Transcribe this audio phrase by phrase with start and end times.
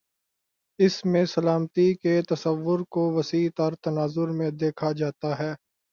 [0.79, 5.53] اس میں سلامتی کے تصور کو وسیع تر تناظر میں دیکھا جاتا ہے۔